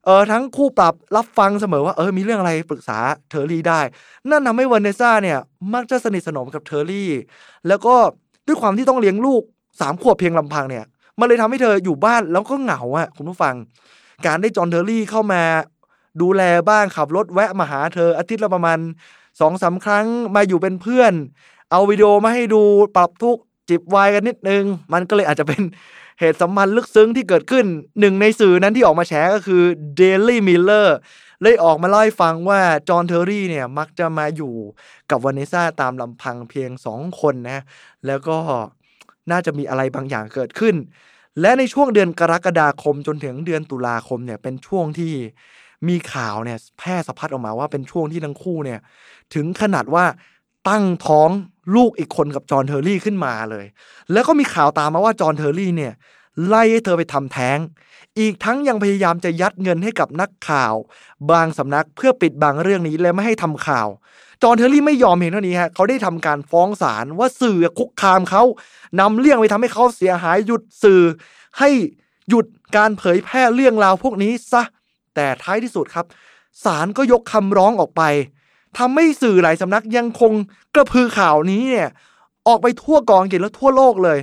[0.04, 2.98] เออทั้งคู่ปรับรับฟังเสมอว่าเออมีเรื่องอะไรปรึกษา
[3.30, 3.80] เทอร์รี่ได้
[4.30, 5.38] นั่นทำให้วานิซ่าเนี่ย
[5.74, 7.10] มักจะสนิทสนมกับเทอร์รี่
[7.68, 7.94] แล้วก็
[8.46, 9.42] ด้วยความที่ต้องเลี้ยงลูก
[9.80, 10.84] สามขวบเพียงลำพังเนี่ย
[11.18, 13.54] มันเลยทำให้เธออยู่บ้านแล้วก็เหงาอะคุณผู้ฟัง
[14.26, 15.42] การได้จอห์นเทอร์รี่เข้ามา
[16.22, 18.78] ดูแลบ้างขับรถแวะมาหาเธออาทิตย์ละประมาณ
[19.40, 21.12] สองสามครั้งมาอยู่เป็นเพื่อน
[21.72, 22.62] เอาวิดีโอมาให้ดู
[22.96, 23.38] ปรับทุกข์
[23.70, 25.62] จิบไวน์กันนิดนึง มันก็เลยอาจจะเป็น
[26.20, 27.64] เหตุสัมพันธ์ลึกซึ้งที่เกิดขึ้น
[28.00, 29.62] หนึ่งในสื่อนั้นที่ออกมาแฉก็คือ
[30.00, 30.88] Daily Miller
[31.42, 34.54] เลยออกมาเล่าให้ฟังว่าจอห์นเทอร์รี่เนี่ยมักจะมาอยู่
[35.10, 37.60] กับวานิซ่าตามลำพังเพียงสองคนนะ
[38.06, 38.36] แล้วก็
[39.30, 40.74] น่าจะมีอะไรบางอย่างเกิดขึ้น
[41.40, 45.12] และในช่วงเดือนกรกฎาคมจนถึงเดือนตุลาคมเนี่ยเป็นช่วงที่
[45.88, 48.80] มีข่าวเนี่ยแพร่สะพัดออกมาว่าเป็นช่วงที่ทั้งคู่เนี่ย
[49.34, 50.04] ถึงขนาดว่า
[50.68, 51.30] ตั้งท้อง
[51.76, 53.66] ลูกอีกคนกับจอห์นเทอร์รี่ขึ้นมาเลย
[54.12, 55.92] แล้วก็มีข่าวตามมาว่าจอห์นเทอร์รี่เนี่ย
[56.46, 57.58] ไล่ให้เธอไปทำแท้ง
[58.18, 60.74] อีกทั้งยังพยายามจะยัดเงินให้กับนักข่าว
[61.30, 63.88] บางสำนักเพื่อปิดบังเรื่องนี้และไม่ให้ทำข่าว
[64.42, 68.42] จอห์นเทอร์รี่ไม่ยอมเพียงเท่านี้ฮะเขาได้ทำการฟ้องศาลว่าสื่อคุกคามเขา
[69.00, 71.02] นำเรื่องไปทำให้เขาเสียหายหยุดสื่อ
[71.58, 71.70] ให้
[72.28, 72.46] หยุด
[72.76, 74.62] การเผยแพร่เรื่องราวพวกนี้ซะ
[75.14, 76.06] แต่ท้ายที่สุดครับ
[76.64, 78.02] ศาลก็ยกคำร้องออกไป
[78.78, 80.32] ทำให้สื่อหลายสำนักยังคง
[80.74, 81.88] กระพือข่าวนี้เนี่ย
[82.46, 84.18] ออกไปทั่วกองกิจและทั่วโลกเลย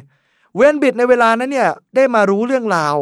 [0.56, 2.96] เวนบิดในเวลานั้นเนี่ยได้มารู้เรื่องราว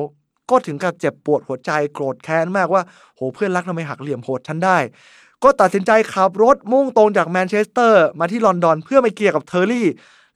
[0.49, 2.81] ก็ถึงกับเจ็บปวดหัวใจโกรธแค้นมากว่า
[3.15, 4.77] โหเพื่อนรักทำไมหักเหลี่ยมโหดฉันได้
[5.43, 9.87] ก็ตัดสินใจขับรถมุ่งตรงจากแมนเชสเตอร์ มาที่ลอนดอนเพื่อไปเคลียร์กับเทอร์รี่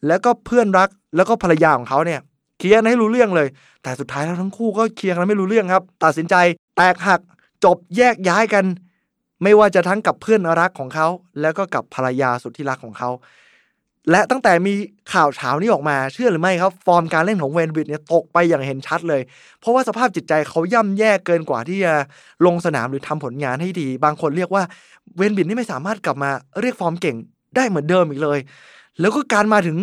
[0.08, 2.20] แล้วก็เพื่อนรักแล้วก็ภรรยาของเขาเนี่ย
[2.58, 3.48] เคลียร์ให้รู้เรื่องเลย
[3.84, 6.36] แต่สุดท้ายแล้วทั้งคู่ก็เคลียร์กันไม่รู้เรื่องครับ ตัดสินใจ
[6.78, 7.20] แตกหัก
[7.64, 8.66] จบแยกย้ายกัน
[9.44, 11.08] ไม่ว่าจะทั้งกับเพื่อนรักของเขา
[11.42, 13.10] แล้วก็กับภรรยาสุดที่รักของเขา
[14.12, 14.74] และตั้งแต่มี
[15.14, 19.22] ข่าวเช้านี้ออกมาเชื่อหรือไม่ครับ ฟอร์มการเล่นของเวนบิดเนี่ยตกไปอย่างเห็นชัดเลย
[19.60, 21.94] เพราะว่าสภาพจิตใจเขาย่ำแย่เกินกว่าที่จะ
[22.46, 24.64] ลงสนามหรือทำผลงานให้ดี บางคนเรียกว่า
[25.18, 27.18] เวนบิดนี่ไม่สามารถกลับมาเรียกฟอร์มเก่ง
[27.56, 28.40] ได้เหมือนเดิมอีกเลย
[29.00, 29.78] แล้วก็การมาถึง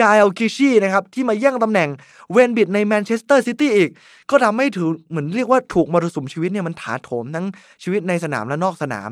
[0.00, 1.88] กาแอลกลิชีนะครับที่มาแย่งตำแหน่ง
[2.32, 3.90] เวนบริดจ์ในแมนเชสเตอร์ซิตี้อีก
[4.30, 7.46] ก็ทำให้ถือเหมือนเรียกว่าถูกมรสุมชีวิตเนี่ยมันถาโถมทั้ง
[7.82, 9.10] ชีวิตในสนามและนอกสนาม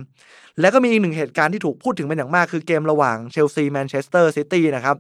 [0.60, 4.96] แล้วก็มีอีกหนึ่งเหตุการณ์ที่ถูกพูดถึงเป็นอย่างมาก คือเกมระหว่างเชลซีแมนเชสเตอร์ซิตี้นะครับ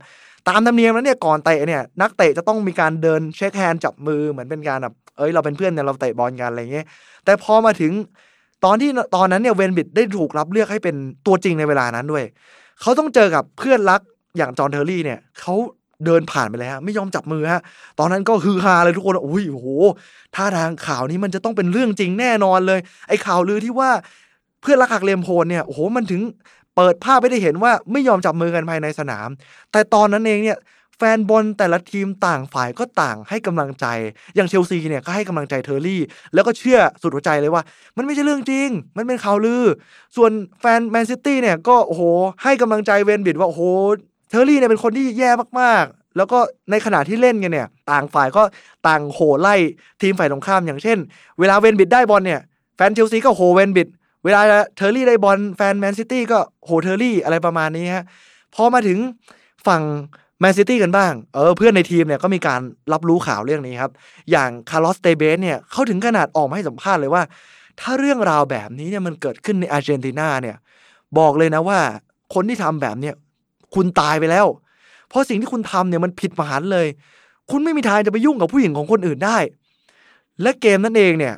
[0.48, 6.86] ตามธรรมเนียมแล้วเนี่ยก่อนเตะเนี่ยนักเตะจะต้องมีการเดิน shake hand จับมือเหมือนเป็นการแบบเอ้ยเราเป็นเพื่อนเนี่ยเราเตะบอลกันอะไรเงี้ย
[7.24, 7.92] แต่พอมาถึง
[8.64, 12.24] ตอนที่ตอนนั้นเนี่ยเวนบริดจ์ได้ถูกรับเลือกให้เป็นตัวจริงในเวลานั้นด้วย
[12.80, 14.00] เขาต้องเจอกับเพื่อนรัก
[14.38, 15.54] อย่างจอห์นเทอร์รี่เนี่ยเขา
[16.04, 17.62] เดินผ่านไปแล้วไม่ยอมจับมือฮะ
[17.98, 19.68] ตอนนั้นก็ฮือฮาเลยทุกคนอุ้ยโอ้โห
[20.34, 23.90] ท่าทางข่าวนี้มันจะต้องเป็นเรื่องจริงแน่นอนเลย ไอ้ข่าวลือที่ว่า
[24.62, 26.20] เพื่อนรักหักเหลี่ยมโหดเนี่ยโอ้โหมันถึง
[26.76, 29.28] เปิดภาพไม่ได้เห็นว่าไม่ยอมจับมือกันภายในสนาม
[29.72, 30.58] แต่ตอนนั้นเองเนี่ย
[31.00, 33.86] แฟนบอลแต่ละทีมต่างฝ่ายก็ต่างให้กำลังใจ
[34.34, 36.02] อย่างเชลซีเนี่ยก็ให้กำลังใจเทอร์รี่
[36.34, 37.62] แล้วก็เชื่อสุดหัวใจเลยว่า
[37.96, 39.64] มันไม่ใช่เรื่องจริง มันเป็นข่าวลือ
[40.16, 42.02] ส่วนแฟนแมนซิตี้เนี่ยก็โอ้โห
[42.42, 43.62] ให้กำลังใจเวนบริดจ์ว่าโอ้โห
[44.28, 46.38] เทอร์รี่เนี่ยเป็นคนที่แย่มากๆ แล้วก็
[46.70, 48.42] ในขณะที่เล่นกันเนี่ย ต่างฝ่ายก็
[48.86, 49.54] ต่างโห่ไล่
[50.02, 50.98] ทีมฝ่ายตรงข้ามอย่างเช่น
[51.38, 52.40] เวลาเวนบริดจ์ได้บอลเนี่ย
[52.76, 53.88] แฟนเชลซีก็โห่เวนบริดจ์
[54.24, 54.40] เวลา
[54.76, 58.04] เทอร์รี่ได้บอลแฟนแมนซิตี้ก็โห่เทอร์รี่อะไรประมาณนี้ฮะ
[58.54, 58.98] พอมาถึง
[59.66, 59.82] ฝั่ง
[60.40, 62.60] แมนซิตี้กันบ้าง เออเพื่อนในทีมเนี่ยก็มีการ
[62.92, 63.92] รับรู้ข่าวเรื่องนี้ครับ
[64.30, 67.22] อย่างคาร์ลอสเตเบสเนี่ยเขาถึงขนาดออกมาให้สัมภาษณ์เลยว่า
[67.80, 70.56] ถ้าเรื่องราวแบบนี้เนี่ยมันเกิดขึ้นในอาร์เจนตินาเนี่ย
[71.18, 71.78] บอกเลยนะว่า
[72.34, 73.14] คนที่ทำแบบเนี่ย
[73.74, 74.46] คุณตายไปแล้ว
[75.08, 76.86] เพราะสิ่งที่คุณทำเนี่ยมันผิดมหันต์เลย
[77.50, 79.38] คุณไม่มีทางจะไปยุ่งกับผู้หญิงของคนอื่นได้
[80.42, 81.34] และเกมนั่นเองเนี่ย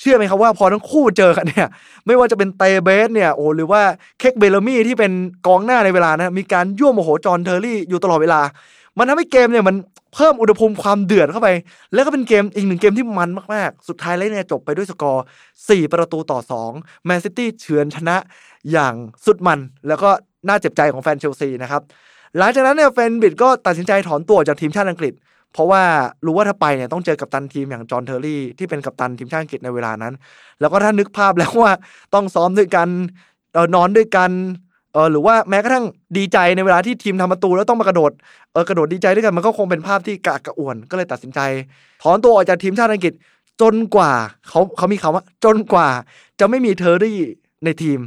[0.00, 1.68] เชื่อไหมครับว่าพอทั้งคู่เจอกันเนี่ย
[2.06, 3.82] ไม่ว่าจะเป็นเตเบสเนี่ยโอ้หรือว่า
[4.18, 5.12] เคร็กเบลลามี่ที่เป็น
[5.46, 8.40] กองหน้าในเวลานะมีการยั่วโมโหจอห์นเทอร์รี่อยู่ตลอดเวลา
[8.98, 9.76] มันทำให้เกมเนี่ยมัน
[10.14, 11.48] เพิ่มอุณหภูมิความเดือดเข้าไป
[11.92, 15.24] แล้วก็เป็นเกมอีกหนึ่งเกมที่มันมากๆ สุดท้ายแล้วเนี่ยจบไปด้วยสกอร์
[15.56, 16.38] 4 ประตูต่อ
[16.72, 18.16] 2แมนซิตี้เฉือนชนะ
[18.72, 19.58] อย่างสุดมัน
[19.88, 20.10] แล้วก็
[20.48, 21.82] น่าเจ็บใจของแฟนเชลซีนะครับ
[22.38, 25.14] หลังจากนั้นเนี่ยเวนบริดจ์ก็ตัดสินใจถอนตัวจากทีมชาติอังกฤษ
[25.52, 25.82] เพราะว่า
[26.26, 30.14] รู้ว่าถ้าไปเนี่ยต้องเจอกัปตันทีมอย่างจอห์นเทอร์รี่ที่เป็นกัปตันทีมชาติอังกฤษในเวลานั้น
[30.60, 31.72] แล้วก็ถ้านึกภาพแล้วว่า
[32.14, 32.88] ต้องซ้อมด้วยกัน
[33.56, 34.30] เออนอนด้วยกัน
[34.92, 35.84] เออหรือว่าแม้กระทั่ง
[36.16, 38.12] ดีใจในเวลาที่ทีมทำประตูแล้วต้องมากระโดด
[38.52, 41.40] เออกระโดดดีใจด้วยกันมันก็คงเป็นภาพที่กระอักกระอ่วน ก็เลยตัดสินใจ
[42.02, 43.12] ถอนตัวออกจากทีมชาติอังกฤษ
[43.60, 44.12] จนกว่า
[44.48, 45.88] เขาเขามีคำว่า จนกว่า
[46.40, 47.20] จะไม่มีเทอร์รี่
[47.64, 47.98] ในทีม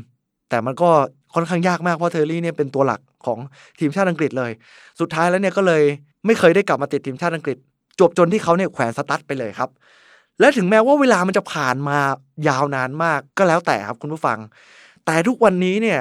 [0.50, 0.90] แต่มันก็
[1.34, 3.40] ค่อนข้างยากมากเพราะเทอร์รี่เนี่ยเป็นตัวหลักของ
[3.80, 4.52] ทีมชาติอังกฤษเลย
[5.00, 5.84] สุดท้ายแล้วเนี่ยก็เลย
[6.26, 7.58] ไม่เคยได้กลับมาติดทีมชาติอังกฤษ
[8.00, 9.70] จบจนที่เขาเนี่ยแขวนสตั๊ดไปเลยครับ
[10.40, 11.98] และถึงแม้ว่าเวลามันจะผ่านมา
[12.48, 14.40] ยาวนานมากก็แล้วแต่ครับคุณผู้ฟัง
[15.06, 16.00] แต่ทุกวันนี้เนี่ย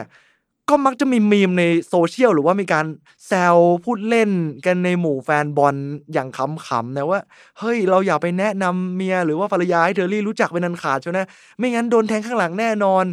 [0.69, 2.87] ก็มักจะมีมีมในโซเชียลหรือว่ามีการ
[3.27, 4.31] แซวพูดเล่น
[4.67, 5.77] กันในหมู่แฟนบอล
[6.13, 7.21] อย่างขำๆนะว่า
[7.59, 11.21] เฮ้ย เราอย่าไปแนะนำเมียหรือว่าภรรยาให้เทอร์รี่รู้จักเป็นอันขาดใช่ไหม
[11.59, 13.05] ไม่งั้นโดนแทงข้างหลังแน่นอน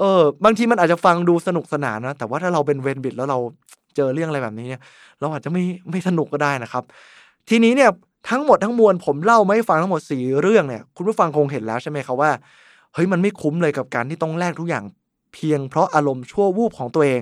[0.00, 3.38] เออบางทีมันอาจจะฟังดูสนุกสนานนะ แต่ว่าถ้าเราเป็นเวนบิดแล้วเรา
[3.96, 4.82] เจอเรื่องอะไรแบบนี้เนี่ย
[5.20, 6.84] เราอาจจะไม่ไม่สนุกก็ได้นะครับ
[7.48, 7.90] ทีนี้เนี่ย
[8.30, 12.30] ทั้งหมดทั้งมวลผมเล่าไม่ฟังทั้งหมดสี่เรื่องเนี่ยคุณผู้ฟังคงเห็นแล้วใช่ไหมครับว่า
[12.94, 14.84] เฮ้ยมันไม่คุ้มเลยกับการที่ต้องแลกทุกอย่าง
[15.34, 17.20] เพียงเพราะอารมณ์ชั่ววูบของตัวเอง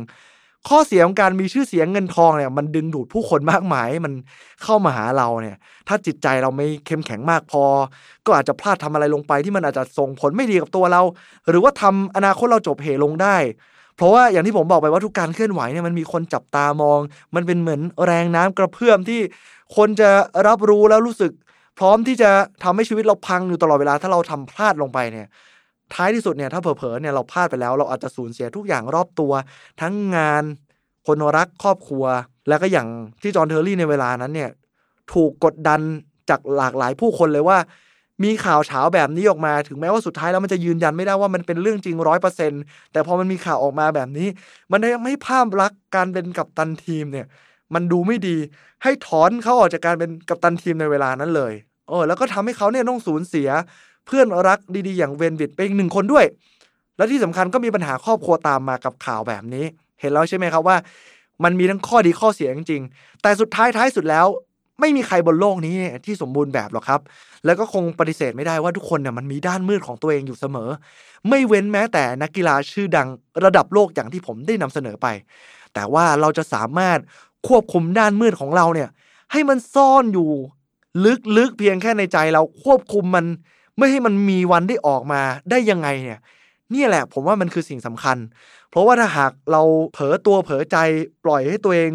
[0.69, 4.13] ข้อเสียของการมีชื่อเสียงเงินทองเนี่ยมันดึงดูดผู้คนมากมายมัน
[4.65, 5.57] เข้ามาหาเราเนี่ย
[5.89, 7.63] ถ้าจิตใจเราไม่เข้มแข็งมากพอ
[8.27, 11.03] ก็อาจจะพลาดทำอะไรลงไปที่มันอาจจะส่งผลไม่ดีกับตัวเรา
[11.49, 13.37] หรือว่าทำอนาคตเราจบเหลงได้
[13.97, 17.01] เพราะว่าอย่างที่ผมบอกไปว่าทุกการเคลื่อนไหวเนี่ยมันมีคนจับตามอง
[17.35, 19.21] มันเป็นเหมือนแรงน้ำกระเพื่อมที่
[19.77, 20.11] คนจะ
[20.47, 21.33] รับรู้แล้วรู้สึก
[21.79, 22.31] พร้อมที่จะ
[22.63, 25.27] ทำให้ชีวิตเราพังอยู่ตลอดเวลาถ้าเราทำพลาดลงไปเนี่ย
[25.95, 29.33] ท้ายที่สุดเนี่ยถ้าเผลอๆเนี่ยเราพลาดไปแล้ว เราอาจจะสูญเสียทุกอย่างรอบตัว
[29.81, 30.45] ทั้งงาน
[31.07, 32.05] คนรักครอบครัว
[32.49, 32.89] แล้วก็อย่าง
[33.23, 34.51] ที่จอห์นเทอร์รี่ในเวลานั้นเนี่ย
[35.13, 35.81] ถูกกดดัน
[36.31, 37.59] จากหลากหลายผู้คนเลยว่า
[38.25, 42.53] มีข่าวเช้าแบบนี้ออกมาถึงแม้ว่าสุดท้ายแล้วมันจะยืนยันไม่ได้ว่ามันเป็นเรื่องจริงร้อยเปอร์เซ็น
[42.93, 44.29] แต่พอมันมีข่าวออกมาแบบนี้
[44.71, 47.27] มันทำให้ภาพลักษณ์การเป็นกัปตันทีมเนี่ย
[47.75, 48.37] มันดูไม่ดี
[48.83, 51.53] ให้ถอนเขาออกจากการเป็นกัปตันทีมในเวลานั้นเลย
[51.89, 53.49] เออแล้วก็ทำให้เขาเนี่ยต้องสูญเสีย
[54.09, 56.25] เพื่อนรักดีๆ อย่างเวนวิดไปอีกหนึ่งคนด้วย
[56.97, 59.65] และที่สำคัญก็มีปัญหาครอบครัวตามมากับข่าวแบบนี้
[60.01, 60.77] เห็นแล้วใช่ไหมครับว่า
[61.45, 64.27] มันมีทั้งข้อดีข้อเสียจริงๆ แต่สุดท้ายท้ายสุดแล้ว
[64.81, 65.75] ไม่มีใครบนโลกนี้
[66.07, 67.01] ที่สมบูรณ์แบบหรอกครับ
[67.45, 70.69] แล้วก็คงปฏิเสธไม่ได้ว่าทุกคนเนี่ยมันมีด้านมืดของตัวเองอยู่เสมอ
[71.29, 73.09] ไม่เว้นแม้แต่นักกีฬาชื่อดัง
[73.45, 75.07] ระดับโลกอย่างที่ผมได้นำเสนอไป
[75.75, 76.99] แต่ว่าเราจะสามารถ
[77.49, 78.89] ควบคุมด้านมืดของเราเนี่ย
[79.33, 80.31] ให้มันซ่อนอยู่
[81.37, 83.25] ลึกๆเพียงแค่ในใจเราควบคุมมัน
[83.79, 86.21] ไม่ให้มันมีวันได้ออกมาได้ยังไงเนี่ย
[86.75, 88.19] นี่แหละ ผมว่ามันคือสิ่งสำคัญ
[88.71, 89.63] เพราะว่าถ้าหากเรา
[89.93, 90.77] เผลอตัวเผลอใจ
[91.25, 91.91] ปล่อยให้ตัวเอง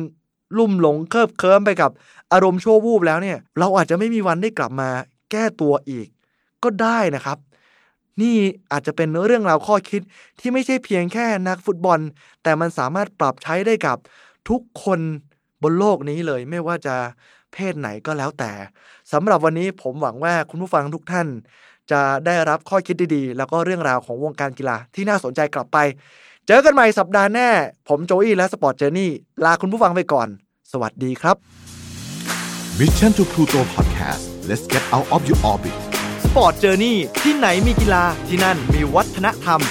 [0.57, 1.91] ลุ่มหลงเคลิบเคลิ้มไปกับ
[2.33, 4.89] อารมณ์ชั่ววูบแล้วเนี่ย เราอาจจะไม่มีวันได้กลับมา
[5.31, 6.07] แก้ตัวอีก
[6.63, 7.37] ก็ได้นะครับ
[8.21, 8.35] นี่
[8.71, 10.01] อาจจะเป็นเรื่องราวข้อคิด
[10.39, 11.99] ที่ไม่ใช่เพียงแค่นักฟุตบอล
[12.43, 13.97] แต่มันสามารถปรับใช้ได้กับ
[14.49, 14.99] ทุกคน
[15.63, 16.95] บนโลกนี้เลยไม่ว่าจะ
[17.53, 18.51] เพศไหนก็แล้วแต่
[19.11, 21.27] สำหรับวันนี้ผมหวังว่าคุณผู้ฟังทุกท่าน
[21.91, 25.77] จะได้รับข้อคิดดีๆ แล้วก็เรื่องราวของวงการกีฬาที่น่าสนใจกลับไป
[26.47, 27.49] เจอกันใหม่สัปดาห์หน้า
[27.89, 29.11] ผมโจอี้และ Sport Journey
[29.45, 30.27] ลาคุณผู้ฟังไปก่อน
[30.71, 31.35] สวัสดีครับ
[32.79, 35.75] Mission to Pluto Podcast let's get out of your orbit
[36.23, 39.61] สปอร์ตเจอร์นี่ที่ไหนมีกีฬาที่นั่นมีวัฒนธรรม